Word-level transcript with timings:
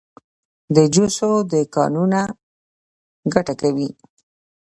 د 0.75 0.77
جوسو 0.93 1.29
دکانونه 1.51 2.21
ګټه 3.33 3.53
کوي؟ 3.61 3.89